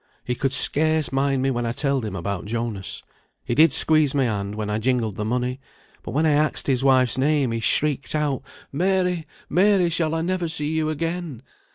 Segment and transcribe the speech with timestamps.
[0.23, 3.03] He could scarce mind me when I telled him about Jonas;
[3.45, 5.59] he did squeeze my hand when I jingled the money,
[6.01, 8.41] but when I axed his wife's name he shrieked out,
[8.71, 11.43] 'Mary, Mary, shall I never see you again?